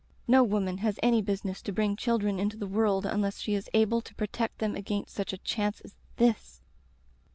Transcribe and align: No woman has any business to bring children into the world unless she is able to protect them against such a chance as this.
No 0.27 0.43
woman 0.43 0.79
has 0.79 0.97
any 1.03 1.21
business 1.21 1.61
to 1.61 1.71
bring 1.71 1.95
children 1.95 2.39
into 2.39 2.57
the 2.57 2.65
world 2.65 3.05
unless 3.05 3.37
she 3.37 3.53
is 3.53 3.69
able 3.75 4.01
to 4.01 4.15
protect 4.15 4.57
them 4.57 4.73
against 4.75 5.13
such 5.13 5.31
a 5.31 5.37
chance 5.37 5.79
as 5.81 5.95
this. 6.17 6.63